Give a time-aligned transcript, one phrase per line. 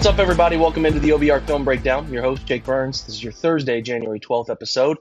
[0.00, 0.56] What's up, everybody?
[0.56, 2.06] Welcome into the OBR Film Breakdown.
[2.06, 3.04] I'm your host, Jake Burns.
[3.04, 4.96] This is your Thursday, January 12th episode.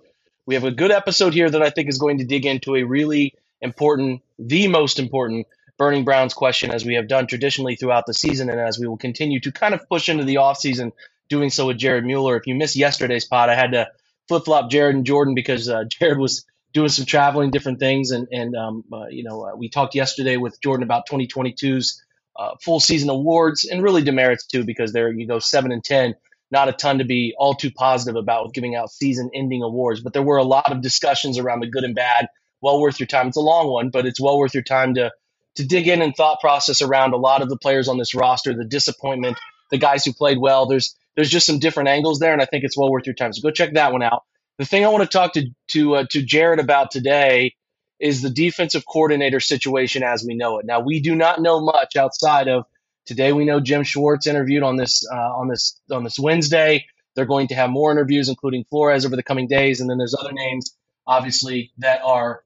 [0.45, 2.83] We have a good episode here that I think is going to dig into a
[2.83, 8.14] really important, the most important Burning Browns question, as we have done traditionally throughout the
[8.14, 10.92] season, and as we will continue to kind of push into the offseason,
[11.30, 12.36] doing so with Jared Mueller.
[12.36, 13.88] If you missed yesterday's pod, I had to
[14.27, 18.27] flip flop Jared and Jordan because uh, Jared was doing some traveling, different things, and
[18.33, 22.03] and um, uh, you know uh, we talked yesterday with Jordan about 2022's
[22.40, 26.16] uh, full season awards and really demerits too because there you go seven and ten
[26.52, 30.02] not a ton to be all too positive about with giving out season ending awards.
[30.02, 32.27] But there were a lot of discussions around the good and bad
[32.61, 33.27] well worth your time.
[33.27, 35.11] It's a long one but it's well worth your time to
[35.55, 38.54] to dig in and thought process around a lot of the players on this roster
[38.54, 39.38] the disappointment
[39.71, 40.66] the guys who played well.
[40.66, 43.33] There's there's just some different angles there and i think it's well worth your time.
[43.33, 44.23] So go check that one out.
[44.58, 47.54] The thing i want to talk to to uh, to jared about today
[47.99, 50.65] is the defensive coordinator situation as we know it.
[50.65, 52.65] Now we do not know much outside of
[53.05, 53.33] today.
[53.33, 56.86] We know Jim Schwartz interviewed on this uh, on this on this Wednesday.
[57.15, 60.15] They're going to have more interviews, including Flores, over the coming days, and then there's
[60.15, 62.43] other names, obviously, that are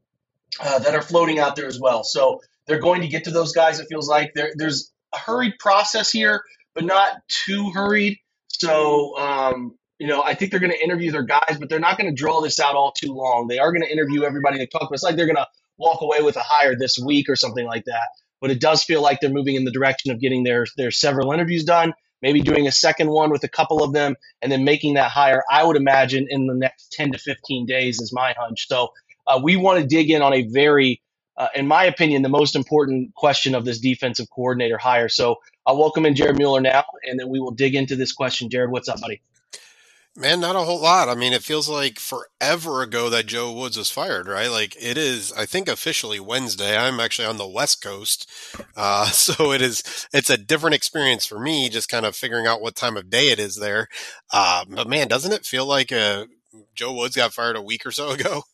[0.59, 2.03] uh, that are floating out there as well.
[2.03, 3.79] So they're going to get to those guys.
[3.79, 6.43] It feels like there, there's a hurried process here,
[6.73, 8.17] but not too hurried.
[8.47, 11.97] So um, you know, I think they're going to interview their guys, but they're not
[11.97, 13.47] going to draw this out all too long.
[13.47, 14.93] They are going to interview everybody they talk to.
[14.93, 17.85] It's like they're going to walk away with a hire this week or something like
[17.85, 18.07] that.
[18.41, 21.31] But it does feel like they're moving in the direction of getting their their several
[21.31, 24.95] interviews done, maybe doing a second one with a couple of them, and then making
[24.95, 25.43] that hire.
[25.49, 28.67] I would imagine in the next 10 to 15 days is my hunch.
[28.67, 28.89] So
[29.27, 31.01] uh, we want to dig in on a very,
[31.37, 35.07] uh, in my opinion, the most important question of this defensive coordinator hire.
[35.07, 38.49] So I'll welcome in Jared Mueller now, and then we will dig into this question.
[38.49, 39.21] Jared, what's up, buddy?
[40.15, 41.09] Man, not a whole lot.
[41.09, 44.49] I mean, it feels like forever ago that Joe Woods was fired, right?
[44.51, 46.77] Like it is, I think officially Wednesday.
[46.77, 48.29] I'm actually on the West Coast.
[48.75, 52.61] Uh, so it is, it's a different experience for me, just kind of figuring out
[52.61, 53.87] what time of day it is there.
[54.31, 56.27] Uh, but man, doesn't it feel like uh,
[56.75, 58.43] Joe Woods got fired a week or so ago?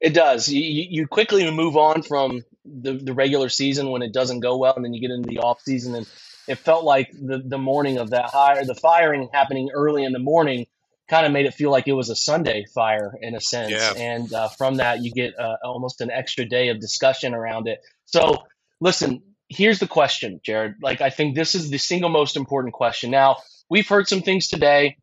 [0.00, 0.50] It does.
[0.50, 4.74] You, you quickly move on from the, the regular season when it doesn't go well,
[4.76, 6.06] and then you get into the off season, and
[6.46, 10.18] it felt like the, the morning of that hire, the firing happening early in the
[10.18, 10.66] morning,
[11.08, 13.72] kind of made it feel like it was a Sunday fire in a sense.
[13.72, 13.92] Yeah.
[13.96, 17.80] And uh, from that, you get uh, almost an extra day of discussion around it.
[18.06, 18.44] So,
[18.80, 20.76] listen, here's the question, Jared.
[20.82, 23.10] Like, I think this is the single most important question.
[23.10, 23.36] Now,
[23.68, 24.96] we've heard some things today,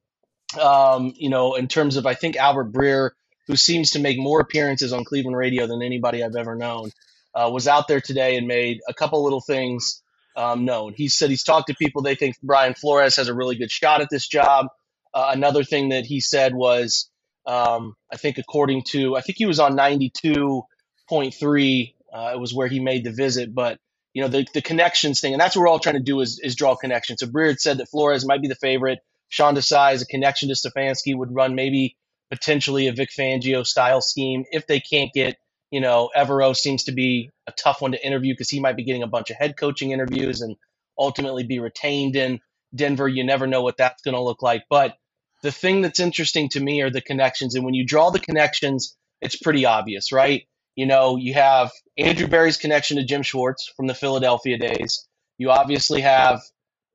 [0.60, 3.12] um, you know, in terms of, I think Albert Breer,
[3.48, 6.90] who seems to make more appearances on Cleveland radio than anybody I've ever known,
[7.36, 10.02] uh, was out there today and made a couple little things
[10.36, 10.94] um, known.
[10.96, 12.02] He said he's talked to people.
[12.02, 14.68] They think Brian Flores has a really good shot at this job.
[15.13, 17.09] Uh, another thing that he said was,
[17.46, 22.67] um, I think according to, I think he was on 92.3, uh, it was where
[22.67, 23.79] he made the visit, but
[24.13, 26.40] you know, the, the connections thing, and that's what we're all trying to do is,
[26.40, 27.22] is draw connections.
[27.22, 28.99] So Breer said that Flores might be the favorite.
[29.29, 31.96] Sean Desai is a connection to Stefanski, would run maybe
[32.29, 35.37] potentially a Vic Fangio style scheme if they can't get,
[35.69, 38.84] you know, Evero seems to be a tough one to interview because he might be
[38.84, 40.58] getting a bunch of head coaching interviews and
[40.97, 42.41] ultimately be retained in
[42.75, 43.08] Denver.
[43.08, 44.63] You never know what that's going to look like.
[44.69, 44.97] But
[45.41, 47.55] the thing that's interesting to me are the connections.
[47.55, 50.43] And when you draw the connections, it's pretty obvious, right?
[50.76, 55.08] You know, you have Andrew Berry's connection to Jim Schwartz from the Philadelphia days.
[55.38, 56.41] You obviously have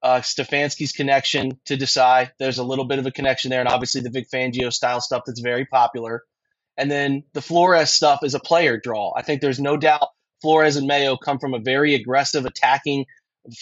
[0.03, 2.31] uh, Stefanski's connection to Desai.
[2.39, 5.25] There's a little bit of a connection there, and obviously the Vic Fangio style stuff
[5.27, 6.23] that's very popular.
[6.77, 9.13] And then the Flores stuff is a player draw.
[9.17, 10.09] I think there's no doubt
[10.43, 13.07] Flores and Mayo come from a very aggressive, attacking,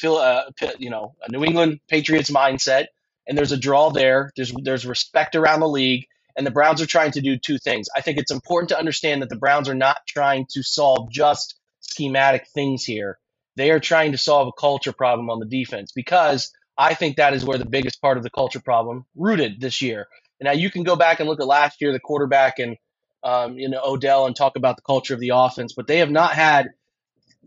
[0.05, 0.43] uh,
[0.79, 2.87] you know, a New England Patriots mindset,
[3.27, 4.31] and there's a draw there.
[4.37, 6.07] There's there's respect around the league,
[6.37, 7.89] and the Browns are trying to do two things.
[7.95, 11.57] I think it's important to understand that the Browns are not trying to solve just
[11.81, 13.19] schematic things here.
[13.57, 17.35] They are trying to solve a culture problem on the defense because I think that
[17.35, 20.09] is where the biggest part of the culture problem rooted this year.
[20.41, 22.77] And now you can go back and look at last year, the quarterback and
[23.23, 26.11] um, you know Odell, and talk about the culture of the offense, but they have
[26.11, 26.71] not had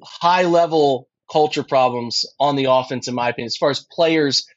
[0.01, 4.47] high level culture problems on the offense, in my opinion, as far as players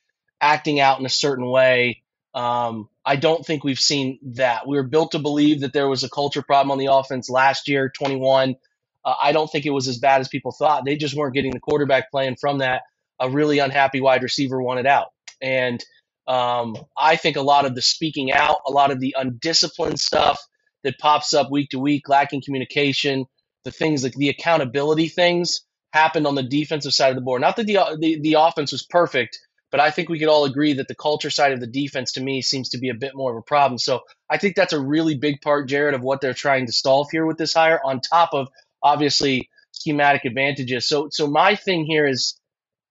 [0.40, 2.02] acting out in a certain way.
[2.34, 4.66] Um, I don't think we've seen that.
[4.66, 7.68] We were built to believe that there was a culture problem on the offense last
[7.68, 8.56] year, 21.
[9.04, 10.84] Uh, I don't think it was as bad as people thought.
[10.84, 12.82] They just weren't getting the quarterback playing from that.
[13.18, 15.08] A really unhappy wide receiver wanted out.
[15.42, 15.82] And
[16.26, 20.40] um, I think a lot of the speaking out, a lot of the undisciplined stuff
[20.84, 23.26] that pops up week to week, lacking communication,
[23.64, 25.62] the things like the accountability things
[25.92, 27.40] happened on the defensive side of the board.
[27.40, 29.38] Not that the, the, the offense was perfect,
[29.70, 32.20] but I think we could all agree that the culture side of the defense to
[32.20, 33.78] me seems to be a bit more of a problem.
[33.78, 37.08] So I think that's a really big part, Jared, of what they're trying to solve
[37.10, 38.48] here with this hire, on top of
[38.82, 40.86] obviously schematic advantages.
[40.86, 42.38] So so my thing here is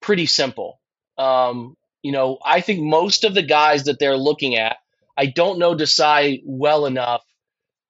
[0.01, 0.79] pretty simple.
[1.17, 4.77] Um, you know, I think most of the guys that they're looking at,
[5.17, 7.23] I don't know Desai well enough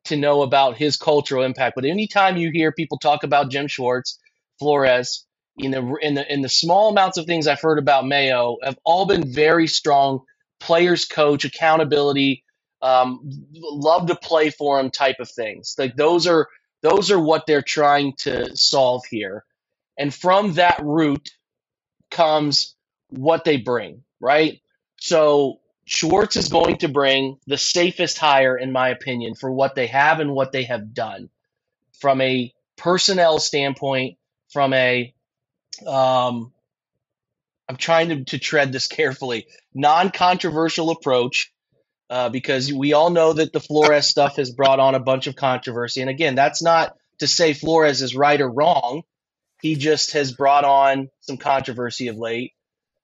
[0.06, 1.76] to know about his cultural impact.
[1.76, 4.18] But anytime you hear people talk about Jim Schwartz,
[4.58, 5.26] Flores,
[5.60, 8.78] in the in the in the small amounts of things I've heard about Mayo, have
[8.84, 10.22] all been very strong
[10.60, 12.44] players, coach, accountability,
[12.82, 13.22] um,
[13.54, 15.76] love to play for him type of things.
[15.78, 16.48] Like those are
[16.82, 19.46] those are what they're trying to solve here,
[19.98, 21.30] and from that root
[22.12, 22.76] comes
[23.10, 24.62] what they bring, right?
[25.00, 29.88] So Schwartz is going to bring the safest hire, in my opinion, for what they
[29.88, 31.30] have and what they have done
[32.00, 34.18] from a personnel standpoint,
[34.50, 35.14] from a
[35.86, 36.52] um,
[37.68, 41.52] I'm trying to, to tread this carefully, non controversial approach.
[42.10, 45.36] Uh, because we all know that the Flores stuff has brought on a bunch of
[45.36, 46.02] controversy.
[46.02, 49.04] And again, that's not to say Flores is right or wrong.
[49.62, 52.54] He just has brought on some controversy of late.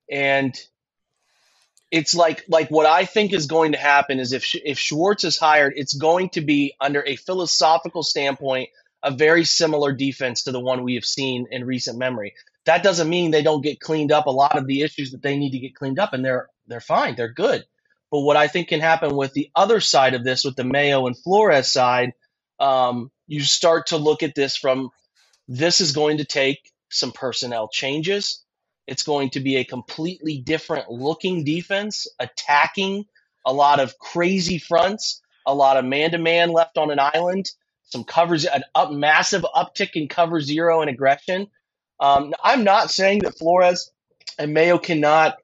[0.09, 0.55] And
[1.91, 5.37] it's like like what I think is going to happen is if if Schwartz is
[5.37, 8.69] hired, it's going to be under a philosophical standpoint
[9.05, 12.33] a very similar defense to the one we have seen in recent memory.
[12.65, 14.27] That doesn't mean they don't get cleaned up.
[14.27, 16.81] A lot of the issues that they need to get cleaned up, and they're they're
[16.81, 17.65] fine, they're good.
[18.11, 21.07] But what I think can happen with the other side of this, with the Mayo
[21.07, 22.13] and Flores side,
[22.59, 24.89] um, you start to look at this from
[25.47, 28.43] this is going to take some personnel changes.
[28.87, 33.05] It's going to be a completely different looking defense, attacking
[33.45, 37.51] a lot of crazy fronts, a lot of man to man left on an island
[37.89, 41.47] some covers, an up massive uptick in cover zero and aggression.
[41.99, 43.91] Um, I'm not saying that Flores
[44.37, 45.37] and Mayo cannot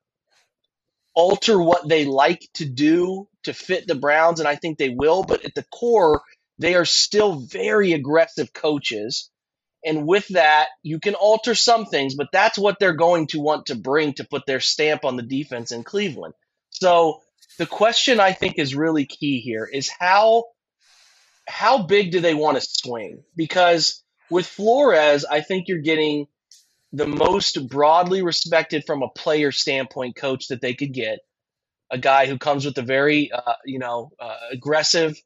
[1.13, 5.23] alter what they like to do to fit the Browns, and I think they will.
[5.23, 6.21] But at the core,
[6.57, 9.29] they are still very aggressive coaches.
[9.83, 13.67] And with that, you can alter some things, but that's what they're going to want
[13.67, 16.35] to bring to put their stamp on the defense in Cleveland.
[16.69, 17.21] So
[17.57, 20.45] the question I think is really key here is how
[21.47, 23.23] how big do they want to swing?
[23.35, 26.27] Because with Flores, I think you're getting
[26.93, 31.19] the most broadly respected from a player standpoint coach that they could get.
[31.89, 35.21] A guy who comes with a very, uh, you know, uh, aggressive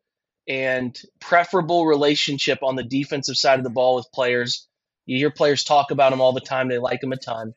[0.48, 4.68] and preferable relationship on the defensive side of the ball with players.
[5.06, 6.68] You hear players talk about him all the time.
[6.68, 7.54] They like him a ton.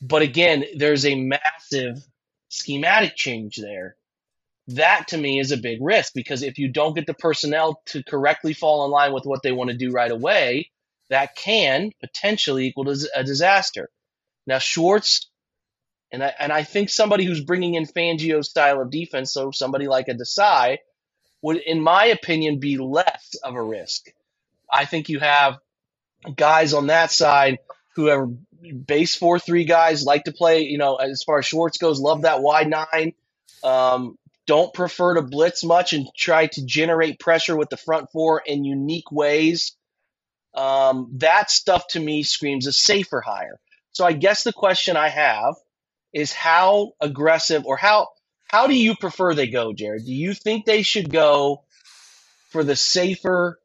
[0.00, 2.04] But again, there's a massive
[2.48, 3.96] schematic change there
[4.68, 8.02] that to me is a big risk because if you don't get the personnel to
[8.04, 10.70] correctly fall in line with what they want to do right away,
[11.12, 13.88] that can potentially equal to a disaster.
[14.46, 15.30] Now Schwartz,
[16.10, 19.88] and I, and I think somebody who's bringing in Fangio's style of defense, so somebody
[19.88, 20.78] like a Desai,
[21.42, 24.06] would, in my opinion, be less of a risk.
[24.72, 25.58] I think you have
[26.36, 27.58] guys on that side
[27.94, 30.62] who are base four three guys like to play.
[30.62, 33.12] You know, as far as Schwartz goes, love that wide nine.
[33.62, 34.16] Um,
[34.46, 38.64] don't prefer to blitz much and try to generate pressure with the front four in
[38.64, 39.76] unique ways.
[40.54, 43.58] Um, that stuff to me screams a safer hire.
[43.92, 45.54] So I guess the question I have
[46.12, 48.08] is how aggressive or how
[48.48, 50.04] how do you prefer they go, Jared?
[50.04, 51.64] Do you think they should go
[52.50, 53.58] for the safer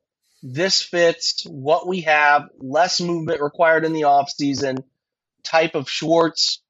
[0.43, 4.83] this fits what we have, less movement required in the offseason,
[5.43, 6.61] type of Schwartz,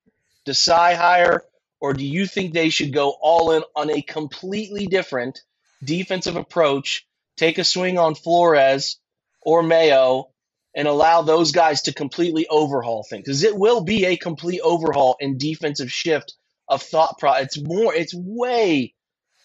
[0.47, 1.43] Desai hire,
[1.79, 5.41] or do you think they should go all in on a completely different
[5.83, 7.05] defensive approach,
[7.35, 8.99] take a swing on Flores
[9.47, 10.25] or Mayo,
[10.75, 13.23] and allow those guys to completely overhaul things?
[13.23, 16.33] Because it will be a complete overhaul and defensive shift
[16.67, 17.31] of thought pro.
[17.35, 18.93] It's more, it's way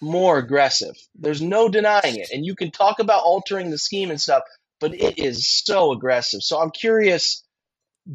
[0.01, 0.97] more aggressive.
[1.15, 2.31] There's no denying it.
[2.33, 4.43] And you can talk about altering the scheme and stuff,
[4.81, 6.43] but it is so aggressive.
[6.43, 7.45] So I'm curious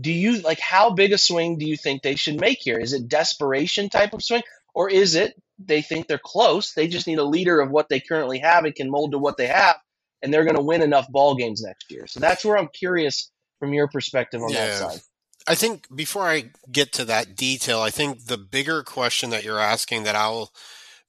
[0.01, 2.77] do you like how big a swing do you think they should make here?
[2.77, 4.41] Is it desperation type of swing
[4.75, 6.73] or is it they think they're close?
[6.73, 9.37] They just need a leader of what they currently have and can mold to what
[9.37, 9.77] they have
[10.21, 12.07] and they're going to win enough ball games next year.
[12.07, 14.99] So that's where I'm curious from your perspective on that side.
[15.47, 19.59] I think before I get to that detail, I think the bigger question that you're
[19.59, 20.51] asking that I'll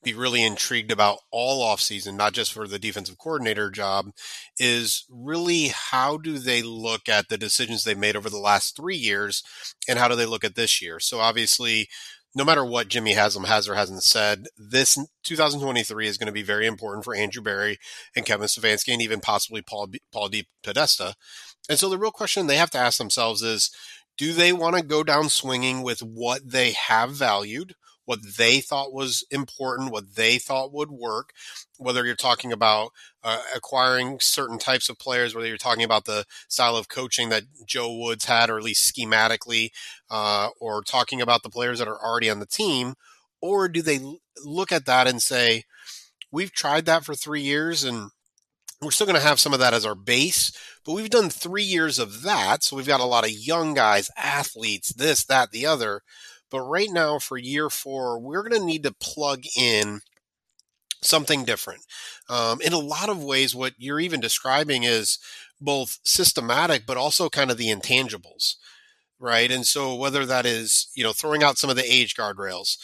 [0.04, 4.10] be really intrigued about all offseason, not just for the defensive coordinator job,
[4.56, 8.96] is really how do they look at the decisions they made over the last three
[8.96, 9.42] years
[9.88, 11.00] and how do they look at this year?
[11.00, 11.88] So obviously,
[12.34, 16.42] no matter what Jimmy Haslam has or hasn't said, this 2023 is going to be
[16.42, 17.78] very important for Andrew Berry
[18.14, 20.46] and Kevin Stefanski and even possibly Paul Paul D.
[20.62, 21.14] Podesta.
[21.68, 23.70] And so the real question they have to ask themselves is
[24.16, 27.74] do they want to go down swinging with what they have valued,
[28.08, 31.34] what they thought was important, what they thought would work?
[31.76, 36.24] Whether you're talking about uh, acquiring certain types of players, whether you're talking about the
[36.48, 39.68] style of coaching that Joe Woods had, or at least schematically,
[40.10, 42.94] uh, or talking about the players that are already on the team,
[43.42, 44.00] or do they
[44.42, 45.64] look at that and say,
[46.32, 48.08] we've tried that for three years and
[48.80, 50.50] we're still going to have some of that as our base,
[50.82, 52.64] but we've done three years of that.
[52.64, 56.00] So we've got a lot of young guys, athletes, this, that, the other.
[56.50, 60.00] But right now, for year four, we're going to need to plug in
[61.02, 61.82] something different.
[62.28, 65.18] Um, in a lot of ways, what you're even describing is
[65.60, 68.56] both systematic, but also kind of the intangibles.
[69.20, 69.50] Right.
[69.50, 72.76] And so whether that is, you know, throwing out some of the age guardrails,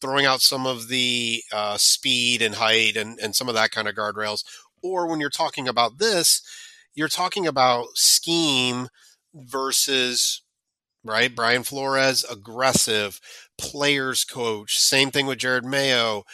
[0.00, 3.86] throwing out some of the uh, speed and height and, and some of that kind
[3.86, 4.42] of guardrails,
[4.82, 6.40] or when you're talking about this,
[6.94, 8.88] you're talking about scheme
[9.34, 10.42] versus
[11.04, 11.34] right?
[11.34, 13.20] Brian Flores, aggressive,
[13.58, 14.78] players coach.
[14.78, 16.24] Same thing with Jerod Mayo,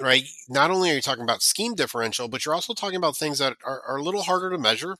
[0.00, 0.24] right?
[0.48, 3.56] Not only are you talking about scheme differential, but you're also talking about things that
[3.64, 4.96] are, are a little harder to measure,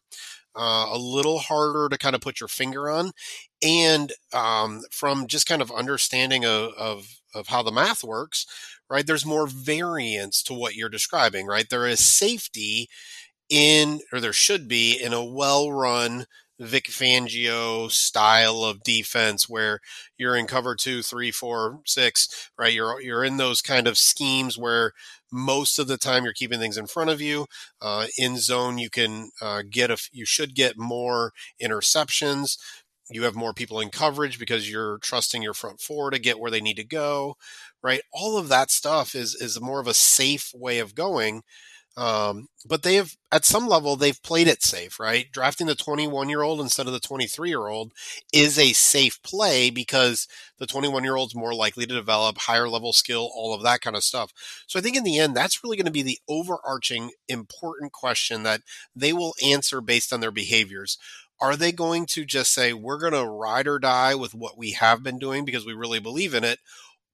[0.57, 3.13] uh, a little harder to kind of put your finger on.
[3.63, 8.47] And um, from just kind of understanding of, of, of how the math works,
[8.91, 9.07] right?
[9.07, 11.69] There's more variance to what you're describing, right?
[11.69, 12.89] There is safety
[13.49, 16.27] in, or there should be in a well run
[16.61, 19.81] Vic Fangio style of defense where
[20.19, 22.73] you're in cover two, three, four, six, right?
[22.73, 24.93] You're you're in those kind of schemes where
[25.33, 27.47] most of the time you're keeping things in front of you.
[27.81, 31.33] Uh, in zone, you can uh, get a you should get more
[31.63, 32.57] interceptions.
[33.11, 36.51] You have more people in coverage because you're trusting your front four to get where
[36.51, 37.37] they need to go,
[37.83, 38.01] right?
[38.13, 41.43] All of that stuff is is more of a safe way of going.
[41.97, 45.31] Um, but they have, at some level, they've played it safe, right?
[45.31, 47.93] Drafting the 21 year old instead of the 23 year old
[48.33, 50.27] is a safe play because
[50.59, 53.95] the 21 year old's more likely to develop higher level skill, all of that kind
[53.95, 54.33] of stuff.
[54.67, 58.43] So I think in the end, that's really going to be the overarching important question
[58.43, 58.63] that
[58.97, 60.99] they will answer based on their behaviors.
[61.41, 64.73] Are they going to just say, we're going to ride or die with what we
[64.73, 66.59] have been doing because we really believe in it?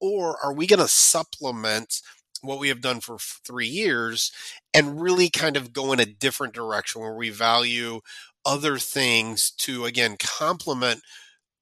[0.01, 2.01] Or are we going to supplement
[2.43, 4.33] what we have done for three years
[4.73, 8.01] and really kind of go in a different direction where we value
[8.45, 11.03] other things to again complement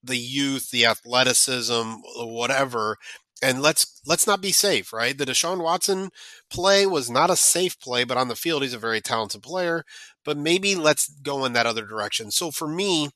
[0.03, 2.97] the youth, the athleticism, whatever.
[3.41, 5.17] And let's let's not be safe, right?
[5.17, 6.09] The Deshaun Watson
[6.49, 9.83] play was not a safe play, but on the field he's a very talented player.
[10.25, 12.31] But maybe let's go in that other direction.
[12.31, 13.09] So for me,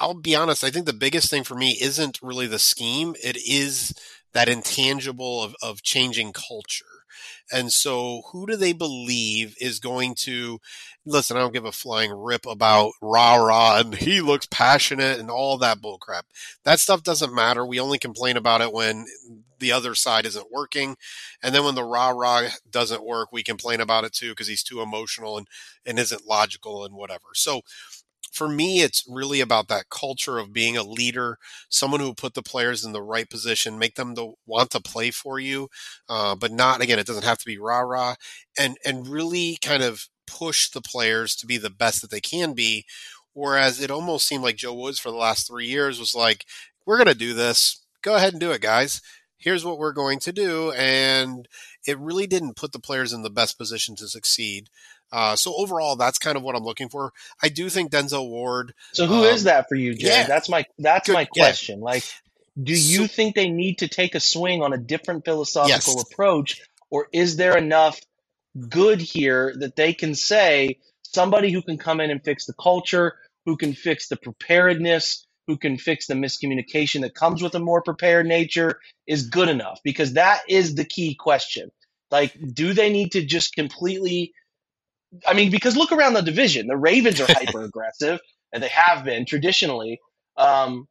[0.00, 3.14] I'll be honest, I think the biggest thing for me isn't really the scheme.
[3.22, 3.92] It is
[4.32, 6.84] that intangible of, of changing culture.
[7.50, 10.60] And so, who do they believe is going to
[11.06, 11.36] listen?
[11.36, 15.56] I don't give a flying rip about rah rah and he looks passionate and all
[15.58, 16.22] that bullcrap.
[16.64, 17.64] That stuff doesn't matter.
[17.64, 19.06] We only complain about it when
[19.58, 20.96] the other side isn't working.
[21.42, 24.62] And then when the rah rah doesn't work, we complain about it too because he's
[24.62, 25.48] too emotional and,
[25.86, 27.28] and isn't logical and whatever.
[27.34, 27.62] So,
[28.32, 32.42] for me, it's really about that culture of being a leader, someone who put the
[32.42, 35.68] players in the right position, make them to want to play for you,
[36.08, 36.98] uh, but not again.
[36.98, 38.14] It doesn't have to be rah rah,
[38.58, 42.52] and and really kind of push the players to be the best that they can
[42.54, 42.84] be.
[43.32, 46.44] Whereas it almost seemed like Joe Woods for the last three years was like,
[46.86, 47.82] "We're going to do this.
[48.02, 49.00] Go ahead and do it, guys.
[49.38, 51.46] Here's what we're going to do," and
[51.88, 54.68] it really didn't put the players in the best position to succeed.
[55.10, 57.12] Uh, so overall, that's kind of what I'm looking for.
[57.42, 58.74] I do think Denzel Ward.
[58.92, 60.08] So who is Um, that for you, Jay?
[60.08, 60.26] yeah.
[60.26, 61.44] That's my that's Good- my yeah.
[61.44, 61.80] question.
[61.80, 62.04] Like,
[62.62, 66.04] do you So- think they need to take a swing on a different philosophical Yes.
[66.12, 67.98] approach, or is there enough
[68.68, 73.16] good here that they can say somebody who can come in and fix the culture,
[73.46, 77.80] who can fix the preparedness, who can fix the miscommunication that comes with a more
[77.82, 79.80] prepared nature is good enough?
[79.84, 81.70] Because that is the key question.
[82.10, 84.32] Like, do they need to just completely
[85.26, 86.66] I mean, because look around the division.
[86.66, 88.20] The Ravens are hyper aggressive,
[88.52, 90.00] and they have been traditionally.
[90.36, 90.86] Um,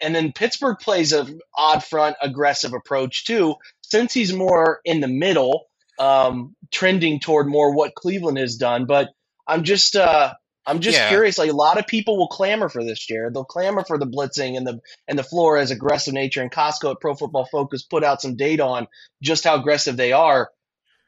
[0.00, 3.54] and then Pittsburgh plays a odd front aggressive approach too.
[3.82, 5.66] Since he's more in the middle,
[5.98, 8.86] um, trending toward more what Cleveland has done.
[8.86, 9.08] But
[9.46, 10.34] I'm just uh,
[10.66, 11.08] I'm just Yeah.
[11.08, 11.38] curious.
[11.38, 13.34] Like a lot of people will clamor for this, Jared.
[13.34, 16.42] They'll clamor for the blitzing and the and the Flores aggressive nature.
[16.42, 18.86] And Costco at Pro Football Focus put out some data on
[19.22, 20.50] just how aggressive they are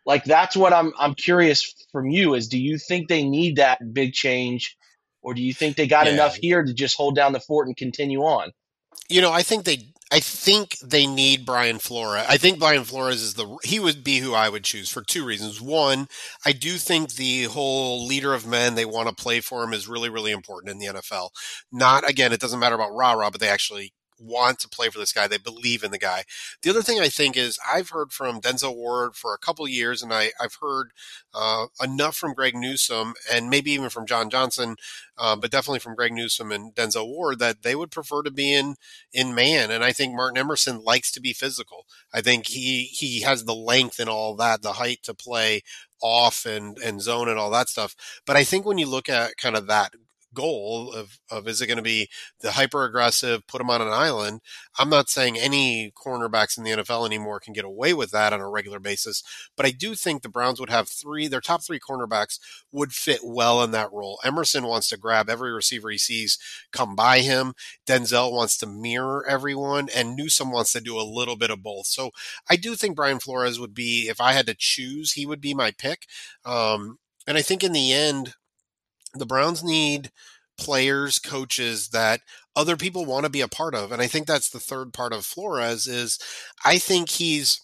[0.07, 3.79] like that's what I'm I'm curious from you is do you think they need that
[3.93, 4.77] big change
[5.23, 6.15] or do you think they got Yeah.
[6.15, 8.51] enough here to just hold down the fort and continue on?
[9.09, 9.89] You know, I think they.
[10.11, 12.27] I think they need Brian Flores.
[12.29, 13.57] I think Brian Flores is the.
[13.65, 15.59] He would be who I would choose for two reasons.
[15.59, 16.07] One,
[16.45, 19.89] I do think the whole leader of men they want to play for him is
[19.89, 21.31] really, really important in the NFL.
[21.73, 24.99] Not again, it doesn't matter about rah rah, but they actually want to play for
[24.99, 25.27] this guy.
[25.27, 26.25] They believe in the guy.
[26.63, 30.03] The other thing I think is I've heard from Denzel Ward for a couple years,
[30.03, 30.93] and I, I've heard
[31.35, 34.77] uh, enough from Greg Newsome and maybe even from John Johnson,
[35.19, 38.53] uh, but definitely from Greg Newsome and Denzel Ward that they would prefer to be
[38.53, 38.77] in
[39.13, 39.71] in man.
[39.71, 41.87] And I think Martin Emerson likes to be physical.
[42.13, 45.63] I think he he has the length and all that, the height to play
[46.01, 47.95] off and and zone and all that stuff.
[48.27, 49.95] But I think when you look at kind of that
[50.35, 52.09] goal of, of is it going to be
[52.41, 54.41] the hyper aggressive, put them on an island?
[54.79, 58.41] I'm not saying any cornerbacks in the NFL anymore can get away with that on
[58.41, 59.23] a regular basis,
[59.57, 62.39] but I do think the Browns would have three, their top three cornerbacks
[62.71, 64.19] would fit well in that role.
[64.25, 66.39] Emerson wants to grab every receiver he sees
[66.73, 67.55] come by him.
[67.87, 71.87] Denzel wants to mirror everyone, and Newsome wants to do a little bit of both.
[71.87, 72.11] So
[72.49, 75.55] I do think Brian Flores would be, if I had to choose, he would be
[75.55, 76.07] my pick.
[76.45, 78.35] Um, and I think in the end,
[79.15, 80.11] the Browns need
[80.59, 82.21] players, coaches that
[82.55, 83.93] other people want to be a part of.
[83.93, 86.19] And I think that's the third part of Flores is
[86.65, 87.61] I think he's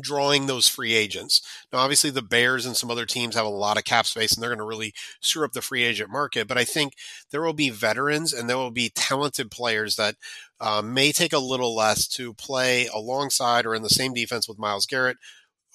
[0.00, 1.42] drawing those free agents.
[1.72, 4.42] Now, obviously, the Bears and some other teams have a lot of cap space and
[4.42, 6.48] they're going to really screw up the free agent market.
[6.48, 6.94] But I think
[7.30, 10.16] there will be veterans and there will be talented players that
[10.60, 14.58] uh, may take a little less to play alongside or in the same defense with
[14.58, 15.18] Myles Garrett.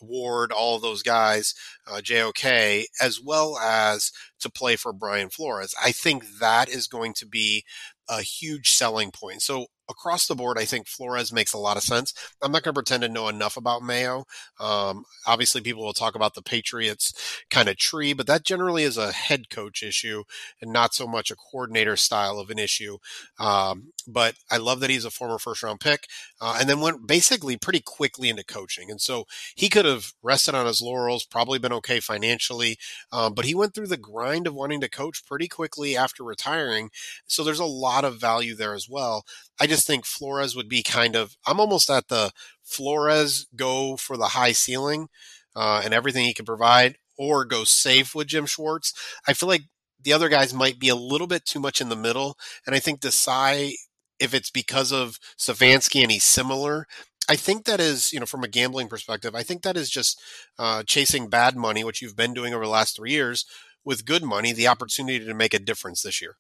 [0.02, 1.54] Ward, all of those guys,
[1.86, 5.74] uh, JOK, as well as to play for Brian Flores.
[5.84, 7.64] I think that is going to be
[8.10, 9.42] a huge selling point.
[9.42, 12.14] So across the board, I think Flores makes a lot of sense.
[12.42, 14.26] I'm not going to pretend to know enough about Mayo.
[14.60, 17.14] Um, obviously, people will talk about the Patriots
[17.50, 20.24] kind of tree, but that generally is a head coach issue
[20.62, 22.98] and not so much a coordinator style of an issue.
[23.40, 26.08] Um, but I love that he's a former first round pick
[26.40, 28.90] uh, and then went basically pretty quickly into coaching.
[28.90, 32.78] And so he could have rested on his laurels, probably been okay financially,
[33.12, 36.90] um, but he went through the grind of wanting to coach pretty quickly after retiring.
[37.28, 39.26] So there's a lot of value there as well.
[39.60, 42.32] I just think Flores would be kind of, I'm almost at the
[42.64, 45.10] Flores go for the high ceiling
[45.56, 48.94] uh, and everything he can provide, or go safe with Jim Schwartz.
[49.28, 49.64] I feel like
[50.02, 52.38] the other guys might be a little bit too much in the middle.
[52.66, 53.74] And I think Desai,
[54.20, 56.88] if it's because of Stefanski and he's similar,
[57.30, 60.22] I think that is, you know, from a gambling perspective, I think that is just
[60.58, 63.46] uh, chasing bad money, which you've been doing over the last three years,
[63.84, 66.38] with good money, the opportunity to make a difference this year.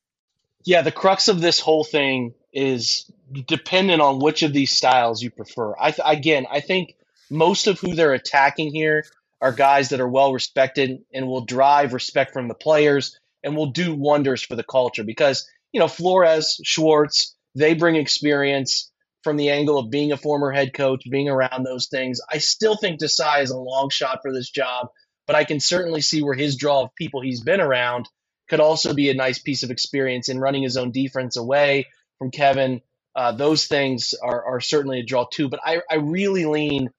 [0.67, 3.09] Yeah, the crux of this whole thing is
[3.47, 5.73] dependent on which of these styles you prefer.
[5.79, 6.97] I th- again, I think
[7.29, 9.05] most of who they're attacking here
[9.39, 13.71] are guys that are well respected and will drive respect from the players and will
[13.71, 18.91] do wonders for the culture because you know Flores, Schwartz, they bring experience
[19.23, 22.19] from the angle of being a former head coach, being around those things.
[22.29, 24.89] I still think Desai is a long shot for this job,
[25.27, 28.09] but I can certainly see where his draw of people he's been around
[28.49, 31.87] could also be a nice piece of experience in running his own defense away
[32.19, 32.81] from Kevin.
[33.15, 35.49] Uh, those things are, are certainly a draw too.
[35.49, 36.89] But I, I really lean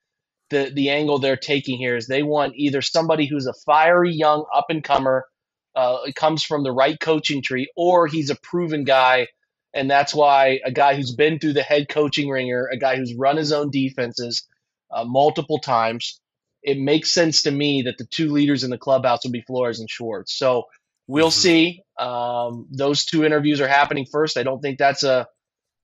[0.50, 4.44] the the angle they're taking here is they want either somebody who's a fiery young
[4.54, 5.26] up and comer,
[5.74, 9.28] uh, comes from the right coaching tree, or he's a proven guy,
[9.74, 13.14] and that's why a guy who's been through the head coaching ringer, a guy who's
[13.14, 14.46] run his own defenses
[14.92, 16.20] uh, multiple times.
[16.62, 19.80] It makes sense to me that the two leaders in the clubhouse would be Flores
[19.80, 20.34] and Schwartz.
[20.36, 20.64] So
[21.08, 21.32] we'll Mhm.
[21.32, 21.82] see.
[21.98, 24.36] Um, those two interviews are happening first.
[24.38, 25.26] I don't think that's a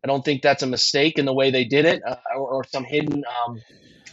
[0.04, 2.64] I don't think that's a mistake in the way they did it, uh, or, or
[2.64, 3.60] some hidden um,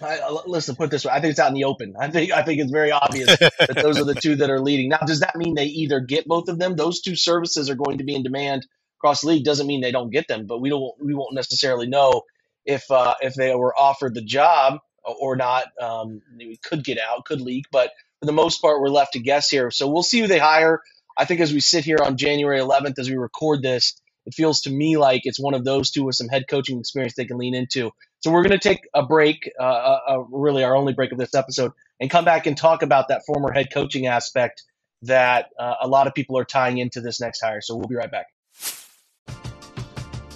[0.02, 1.12] I, I- listen, put this way.
[1.12, 1.94] I think it's out in the open.
[2.00, 4.90] I think I think it's very obvious that those are the two that are leading.
[4.90, 6.76] Now, does that mean they either get both of them?
[6.76, 8.66] Those two services are going to be in demand
[9.00, 9.44] across the league.
[9.44, 12.24] Doesn't mean they don't get them, but we don't we won't necessarily know
[12.66, 15.66] if uh, if they were offered the job or not.
[15.80, 19.20] Um, we could get out, could leak, but for the most part, we're left to
[19.20, 19.70] guess here.
[19.72, 20.82] So we'll see who they hire.
[21.22, 24.62] I think as we sit here on January 11th, as we record this, it feels
[24.62, 27.38] to me like it's one of those two with some head coaching experience they can
[27.38, 27.92] lean into.
[28.22, 31.20] So we're going to take a break, uh, uh, uh, really our only break of
[31.20, 34.64] this episode, and come back and talk about that former head coaching aspect
[35.04, 37.62] that uh, a lot of people are tying into this next hire.
[37.62, 38.26] So we'll be right back.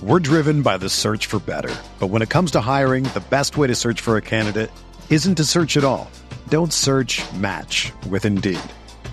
[0.03, 1.75] We're driven by the search for better.
[1.99, 4.69] But when it comes to hiring, the best way to search for a candidate
[5.09, 6.11] isn't to search at all.
[6.49, 8.61] Don't search match with Indeed.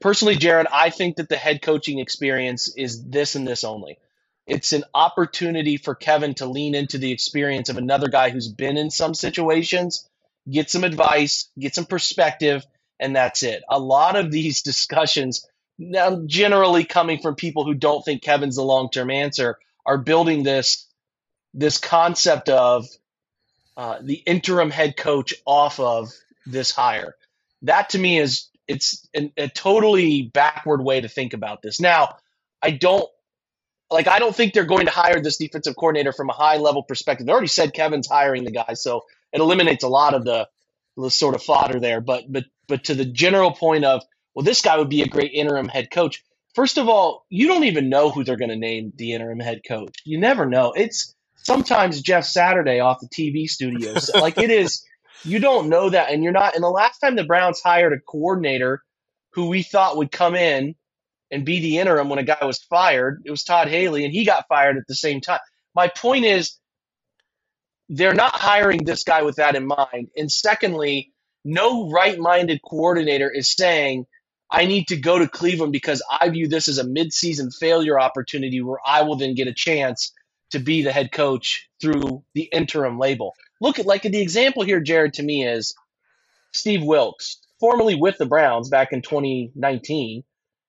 [0.00, 3.98] Personally, Jared, I think that the head coaching experience is this and this only.
[4.46, 8.76] It's an opportunity for Kevin to lean into the experience of another guy who's been
[8.76, 10.08] in some situations,
[10.48, 12.64] get some advice, get some perspective,
[13.00, 13.62] and that's it.
[13.68, 15.46] A lot of these discussions,
[15.78, 20.86] now generally coming from people who don't think Kevin's the long-term answer, are building this
[21.54, 22.86] this concept of
[23.78, 26.12] uh, the interim head coach off of
[26.44, 27.14] this hire.
[27.62, 31.80] That to me is it's an, a totally backward way to think about this.
[31.80, 32.16] Now,
[32.62, 33.08] I don't
[33.90, 36.82] like I don't think they're going to hire this defensive coordinator from a high level
[36.82, 37.26] perspective.
[37.26, 39.02] They already said Kevin's hiring the guy, so
[39.32, 40.48] it eliminates a lot of the,
[40.96, 42.00] the sort of fodder there.
[42.00, 44.02] But but but to the general point of
[44.34, 46.22] well, this guy would be a great interim head coach.
[46.54, 49.60] First of all, you don't even know who they're going to name the interim head
[49.66, 49.94] coach.
[50.04, 50.72] You never know.
[50.72, 54.10] It's sometimes Jeff Saturday off the TV studios.
[54.14, 54.84] like it is,
[55.24, 56.54] you don't know that, and you're not.
[56.54, 58.82] And the last time the Browns hired a coordinator
[59.32, 60.74] who we thought would come in
[61.30, 64.24] and be the interim when a guy was fired, it was Todd Haley, and he
[64.24, 65.40] got fired at the same time.
[65.74, 66.58] My point is,
[67.88, 70.08] they're not hiring this guy with that in mind.
[70.16, 71.12] And secondly,
[71.44, 74.06] no right minded coordinator is saying,
[74.50, 78.60] I need to go to Cleveland because I view this as a midseason failure opportunity
[78.62, 80.12] where I will then get a chance
[80.50, 83.34] to be the head coach through the interim label.
[83.60, 85.74] Look at like the example here, Jared, to me is
[86.52, 90.24] Steve Wilks, formerly with the Browns back in 2019,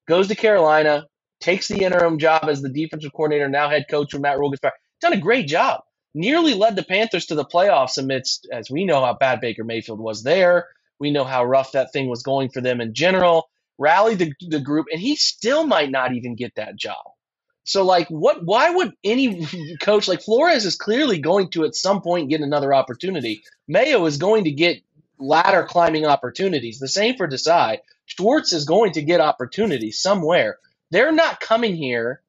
[0.08, 1.06] goes to Carolina,
[1.40, 4.62] takes the interim job as the defensive coordinator, now head coach when Matt Rhule gets.
[5.02, 5.82] Done a great job.
[6.14, 10.00] nearly led the Panthers to the playoffs amidst, as we know how bad Baker Mayfield
[10.00, 10.68] was there.
[11.00, 13.50] We know how rough that thing was going for them in general.
[13.78, 17.06] Rallied the, the group, and he still might not even get that job.
[17.68, 18.46] So, like, what?
[18.46, 19.46] Why would any
[19.82, 23.44] coach like Flores is clearly going to at some point get another opportunity?
[23.68, 24.82] Mayo is going to get
[25.20, 26.80] ladder climbing opportunities.
[26.80, 27.80] The same for Desai.
[28.06, 30.60] Schwartz is going to get opportunities somewhere.
[30.92, 32.22] They're not coming here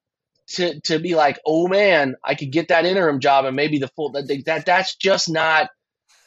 [0.55, 3.87] to to be like, oh man, I could get that interim job and maybe the
[3.87, 5.69] full that that that's just not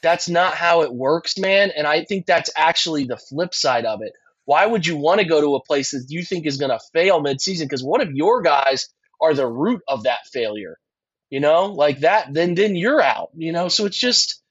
[0.03, 1.71] that's not how it works, man.
[1.77, 4.15] And I think that's actually the flip side of it.
[4.47, 6.81] Why would you want to go to a place that you think is going to
[6.95, 7.65] fail midseason?
[7.65, 8.89] Because one of your guys
[9.23, 10.79] are the root of that failure?
[11.31, 13.31] You know, like that, then then you're out.
[13.37, 14.43] You know, so it's just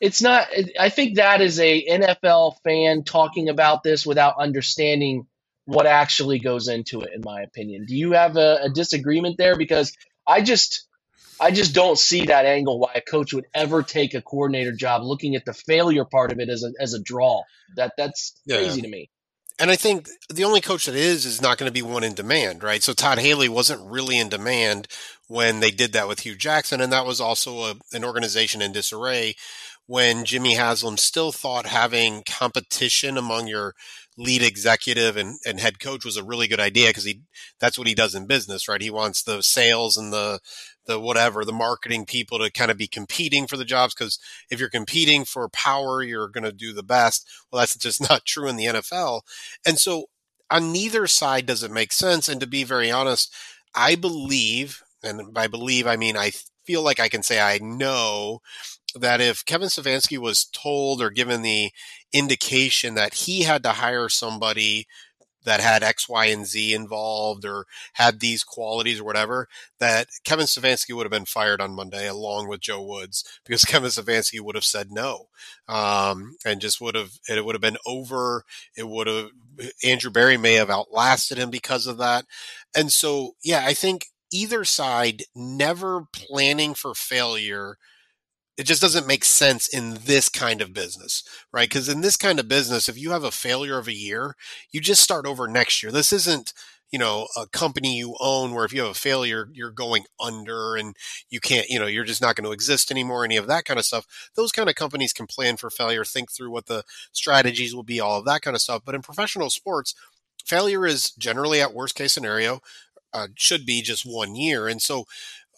[0.00, 0.48] it's not.
[0.80, 5.26] I think that is a NFL fan talking about this without understanding
[5.66, 7.10] what actually goes into it.
[7.14, 9.56] In my opinion, do you have a, a disagreement there?
[9.56, 9.92] Because
[10.26, 10.86] I just
[11.40, 15.02] I just don't see that angle why a coach would ever take a coordinator job
[15.02, 17.44] looking at the failure part of it as a as a draw.
[17.76, 18.76] That that's Yeah.
[18.76, 19.10] crazy to me.
[19.60, 22.14] And I think the only coach that is is not going to be one in
[22.14, 22.82] demand, right?
[22.82, 24.86] So Todd Haley wasn't really in demand
[25.26, 28.72] when they did that with Hue Jackson, and that was also a, an organization in
[28.72, 29.34] disarray
[29.86, 33.74] when Jimmy Haslam still thought having competition among your
[34.18, 37.22] lead executive and, and head coach was a really good idea because he
[37.58, 38.82] that's what he does in business, right?
[38.82, 40.40] He wants the sales and the
[40.88, 44.18] the whatever the marketing people to kind of be competing for the jobs because
[44.50, 47.28] if you're competing for power, you're going to do the best.
[47.52, 49.20] Well, that's just not true in the NFL,
[49.64, 50.06] and so
[50.50, 52.28] on neither side does it make sense.
[52.28, 53.32] And to be very honest,
[53.74, 56.32] I believe, and by believe I mean I
[56.64, 58.40] feel like I can say I know
[58.94, 61.70] that if Kevin Stefanski was told or given the
[62.12, 64.86] indication that he had to hire somebody
[65.44, 69.48] that had X, Y, and Z involved or had these qualities or whatever,
[69.78, 73.90] that Kevin Stefanski would have been fired on Monday along with Joe Woods because Kevin
[73.90, 75.28] Stefanski would have said no.
[75.68, 78.44] Um, and just would have, it would have been over.
[78.76, 79.30] It would have,
[79.82, 82.24] Andrew Berry may have outlasted him because of that.
[82.76, 87.78] And so, yeah, I think either side never planning for failure
[88.58, 91.68] it just doesn't make sense in this kind of business, right?
[91.68, 94.36] Because in this kind of business, if you have a failure of a year,
[94.72, 95.92] you just start over next year.
[95.92, 96.52] This isn't,
[96.90, 100.76] you know, a company you own where if you have a failure, you're going under
[100.76, 100.96] and
[101.30, 103.78] you can't, you know, you're just not going to exist anymore, any of that kind
[103.78, 104.06] of stuff.
[104.34, 108.00] Those kind of companies can plan for failure, think through what the strategies will be,
[108.00, 108.82] all of that kind of stuff.
[108.84, 109.94] But in professional sports,
[110.44, 112.60] failure is generally at worst case scenario,
[113.12, 114.66] uh, should be just one year.
[114.66, 115.04] And so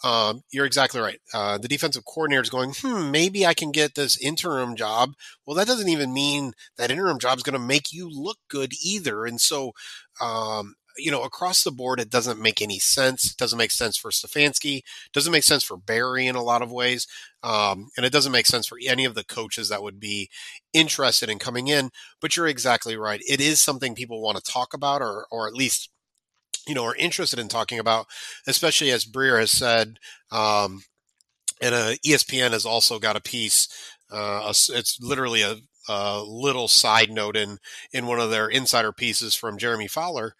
[0.02, 1.18] um, you're exactly right.
[1.34, 5.12] Uh, the defensive coordinator is going, hmm, maybe I can get this interim job.
[5.46, 8.72] Well, that doesn't even mean that interim job is going to make you look good
[8.82, 9.26] either.
[9.26, 9.72] And so,
[10.20, 13.30] um, you know, across the board, it doesn't make any sense.
[13.30, 14.80] It doesn't make sense for Stefanski.
[15.12, 17.06] Doesn't make sense for Berry in a lot of ways.
[17.42, 20.28] Um, and it doesn't make sense for any of the coaches that would be
[20.72, 21.90] interested in coming in.
[22.20, 23.20] But you're exactly right.
[23.28, 25.90] It is something people want to talk about, or or at least
[26.66, 28.06] you know are interested in talking about,
[28.46, 29.98] especially as Breer has said.
[30.30, 30.82] Um,
[31.60, 33.68] and uh, ESPN has also got a piece.
[34.10, 35.56] Uh, it's literally a,
[35.88, 37.58] a little side note in
[37.92, 40.34] in one of their insider pieces from Jeremy Fowler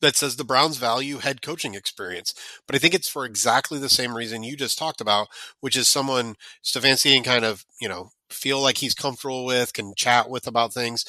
[0.00, 2.34] that says the Browns value head coaching experience.
[2.66, 5.28] But I think it's for exactly the same reason you just talked about,
[5.60, 10.28] which is someone Stefanski kind of you know feel like he's comfortable with, can chat
[10.28, 11.04] with about things,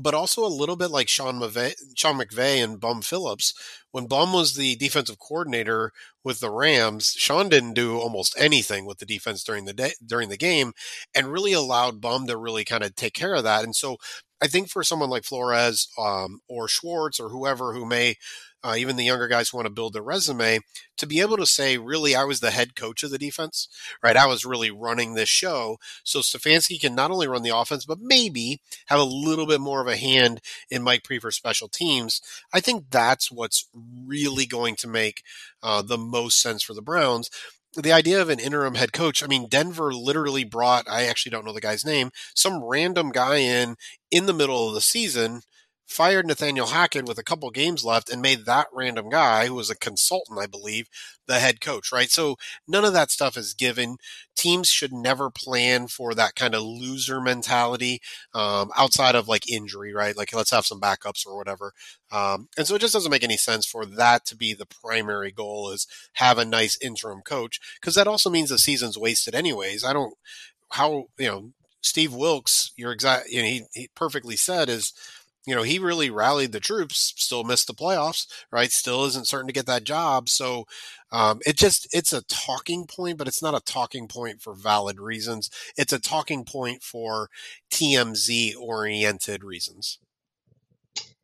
[0.00, 3.52] but also a little bit like Sean McVay, Sean McVay and Bum Phillips.
[3.90, 5.92] When Bum was the defensive coordinator
[6.24, 10.28] with the Rams, Sean didn't do almost anything with the defense during the day during
[10.28, 10.72] the game,
[11.14, 13.64] and really allowed Bum to really kind of take care of that.
[13.64, 13.96] And so,
[14.42, 18.16] I think for someone like Flores um, or Schwartz or whoever who may
[18.64, 20.60] uh, even the younger guys want to build their resume,
[20.96, 23.68] to be able to say, really, I was the head coach of the defense,
[24.02, 24.16] right?
[24.16, 25.78] I was really running this show.
[26.02, 29.80] So Stefanski can not only run the offense, but maybe have a little bit more
[29.80, 30.40] of a hand
[30.70, 32.20] in Mike Priefer's special teams.
[32.52, 33.68] I think that's what's
[34.06, 35.22] really going to make
[35.62, 37.30] uh, the most sense for the Browns.
[37.76, 41.44] The idea of an interim head coach, I mean, Denver literally brought, I actually don't
[41.44, 43.76] know the guy's name, some random guy in
[44.10, 45.42] in the middle of the season
[45.88, 49.70] fired Nathaniel Hackett with a couple games left and made that random guy, who was
[49.70, 50.88] a consultant, I believe,
[51.26, 52.10] the head coach, right?
[52.10, 53.96] So none of that stuff is given.
[54.36, 58.00] Teams should never plan for that kind of loser mentality
[58.34, 60.16] um, outside of like injury, right?
[60.16, 61.72] Like let's have some backups or whatever.
[62.12, 65.32] Um, and so it just doesn't make any sense for that to be the primary
[65.32, 69.84] goal is have a nice interim coach because that also means the season's wasted anyways.
[69.84, 70.14] I don't,
[70.70, 74.92] how, you know, Steve Wilks, you're exact, you know, he, he perfectly said is,
[75.46, 78.70] you know, he really rallied the troops, still missed the playoffs, right?
[78.70, 80.28] Still isn't certain to get that job.
[80.28, 80.66] So
[81.10, 85.00] um, it just, it's a talking point, but it's not a talking point for valid
[85.00, 85.50] reasons.
[85.76, 87.30] It's a talking point for
[87.70, 89.98] TMZ oriented reasons.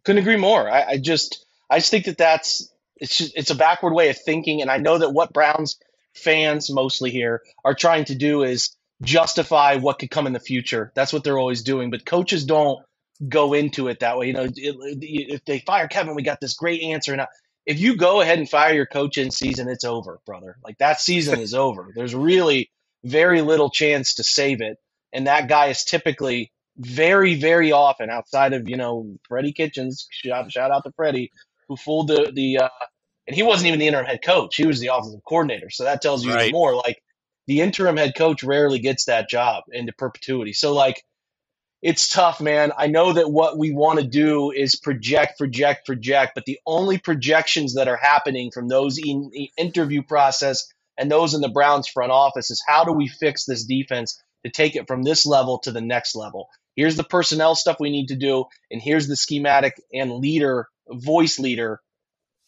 [0.05, 0.71] Couldn't agree more.
[0.71, 4.19] I, I just, I just think that that's, it's just, it's a backward way of
[4.19, 4.63] thinking.
[4.63, 5.79] And I know that what Browns
[6.15, 10.93] fans mostly here are trying to do is justify what could come in the future.
[10.95, 11.91] That's what they're always doing.
[11.91, 12.83] But coaches don't
[13.29, 14.27] go into it that way.
[14.29, 17.13] You know, if they fire Kevin, we got this great answer.
[17.13, 17.27] And
[17.67, 20.57] if you go ahead and fire your coach in season, it's over, brother.
[20.65, 21.93] Like that season is over.
[21.95, 22.71] There's really
[23.05, 24.79] very little chance to save it.
[25.13, 30.51] And that guy is typically very, very often outside of, you know, Freddie Kitchens, shout,
[30.51, 31.31] shout out to Freddie,
[31.69, 32.69] who fooled the, the, uh,
[33.27, 34.57] and he wasn't even the interim head coach.
[34.57, 35.71] He was the offensive coordinator.
[35.71, 36.53] So that tells you right.
[36.53, 36.75] more.
[36.75, 37.01] Like
[37.47, 40.53] the interim head coach rarely gets that job into perpetuity.
[40.53, 41.03] So like
[41.85, 42.73] it's tough, man.
[42.79, 46.97] I know that what we want to do is project, project, project, but the only
[46.97, 50.67] projections that are happening from those in interview process
[50.97, 54.51] and those in the Browns front office is how do we fix this defense to
[54.51, 56.49] take it from this level to the next level?
[56.75, 61.39] Here's the personnel stuff we need to do, and here's the schematic and leader, voice
[61.39, 61.83] leader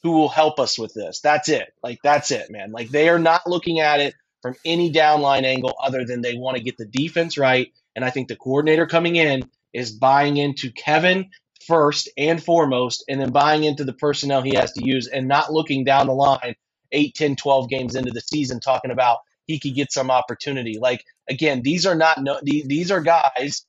[0.03, 1.21] who will help us with this.
[1.21, 1.75] That's it.
[1.83, 2.73] Like that's it, man.
[2.73, 6.57] Like they are not looking at it from any downline angle other than they want
[6.57, 7.71] to get the defense right.
[7.97, 11.31] And I think the coordinator coming in is buying into Kevin
[11.67, 15.53] first and foremost, and then buying into the personnel he has to use and not
[15.53, 16.55] looking down the line
[16.93, 20.79] 8, 10, 12 games into the season talking about he could get some opportunity.
[20.81, 23.65] Like, again, these are not, no, these are guys,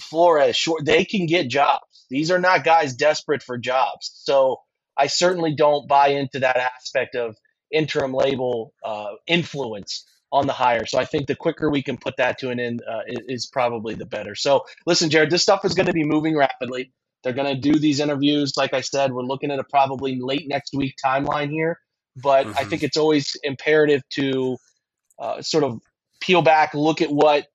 [0.00, 2.06] Flores, Schwartz, they can get jobs.
[2.10, 4.10] These are not guys desperate for jobs.
[4.14, 4.60] So
[4.96, 7.36] I certainly don't buy into that aspect of
[7.72, 10.86] interim label uh, influence on the hire.
[10.86, 13.94] So I think the quicker we can put that to an end uh, is probably
[13.94, 14.34] the better.
[14.34, 16.92] So listen, Jared, this stuff is going to be moving rapidly.
[17.22, 18.56] They're going to do these interviews.
[18.56, 21.78] Like I said, we're looking at a probably late next week timeline here.
[22.16, 22.58] But mm-hmm.
[22.58, 24.56] I think it's always imperative to
[25.18, 25.80] uh, sort of
[26.20, 27.46] peel back, look at what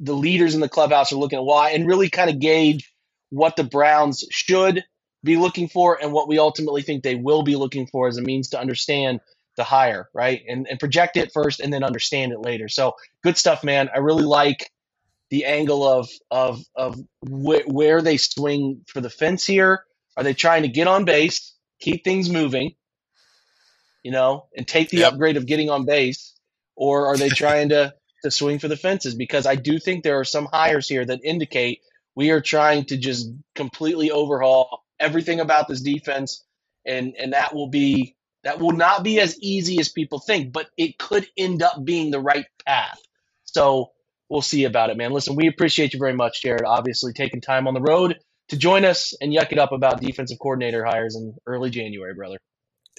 [0.00, 2.92] the leaders in the clubhouse are looking at, why, and really kind of gauge
[3.30, 4.84] what the Browns should
[5.24, 8.22] be looking for and what we ultimately think they will be looking for as a
[8.22, 9.20] means to understand
[9.56, 10.42] the hire, right?
[10.48, 12.68] And and project it first and then understand it later.
[12.68, 13.90] So good stuff, man.
[13.94, 14.70] I really like
[15.30, 19.84] the angle of of of wh- where they swing for the fence here.
[20.16, 22.74] Are they trying to get on base, keep things moving,
[24.02, 25.14] you know, and take the yep.
[25.14, 26.34] upgrade of getting on base,
[26.76, 29.14] or are they trying to to swing for the fences?
[29.14, 31.80] Because I do think there are some hires here that indicate
[32.16, 36.44] we are trying to just completely overhaul everything about this defense,
[36.86, 38.15] and and that will be
[38.46, 42.12] that will not be as easy as people think, but it could end up being
[42.12, 43.00] the right path.
[43.42, 43.90] So
[44.28, 45.10] we'll see about it, man.
[45.10, 46.62] Listen, we appreciate you very much, Jared.
[46.64, 50.38] Obviously, taking time on the road to join us and yuck it up about defensive
[50.38, 52.38] coordinator hires in early January, brother.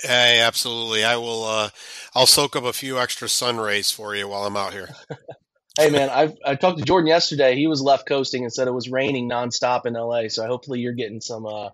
[0.04, 1.06] Hey, absolutely.
[1.06, 1.46] I will.
[1.46, 1.70] Uh,
[2.14, 4.90] I'll soak up a few extra sun rays for you while I'm out here.
[5.80, 7.56] hey, man, I I talked to Jordan yesterday.
[7.56, 10.28] He was left coasting and said it was raining nonstop in LA.
[10.28, 11.70] So hopefully you're getting some uh,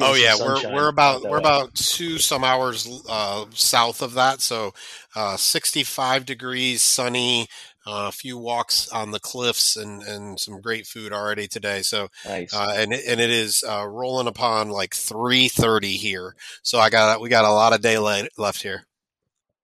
[0.00, 4.40] oh yeah, we're we're about we're about two some hours uh, south of that.
[4.40, 4.72] So,
[5.14, 7.46] uh, 65 degrees, sunny,
[7.86, 11.82] uh, a few walks on the cliffs, and and some great food already today.
[11.82, 12.52] So, nice.
[12.52, 16.34] Uh, and and it is uh, rolling upon like 3:30 here.
[16.62, 18.86] So I got we got a lot of daylight left here.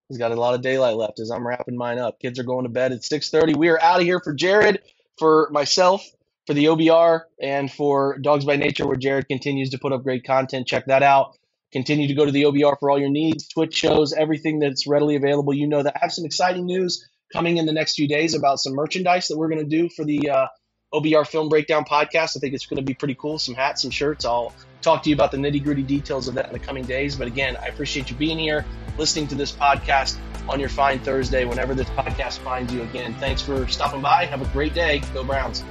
[0.08, 2.20] He's got a lot of daylight left as I'm wrapping mine up.
[2.20, 3.56] Kids are going to bed at 6:30.
[3.56, 4.82] We are out of here for Jared,
[5.18, 6.06] for myself,
[6.46, 10.24] for the OBR and for Dawgs by Nature, where Jared continues to put up great
[10.24, 10.66] content.
[10.66, 11.36] Check that out.
[11.72, 15.16] Continue to go to the OBR for all your needs, Twitch shows, everything that's readily
[15.16, 15.54] available.
[15.54, 18.58] You know that I have some exciting news coming in the next few days about
[18.58, 20.46] some merchandise that we're going to do for the uh,
[20.92, 22.36] OBR Film Breakdown podcast.
[22.36, 23.38] I think it's going to be pretty cool.
[23.38, 24.26] Some hats, some shirts.
[24.26, 24.52] I'll
[24.82, 27.16] talk to you about the nitty gritty details of that in the coming days.
[27.16, 28.66] But again, I appreciate you being here,
[28.98, 32.82] listening to this podcast on your fine Thursday, whenever this podcast finds you.
[32.82, 34.26] Again, thanks for stopping by.
[34.26, 35.00] Have a great day.
[35.14, 35.64] Go Browns.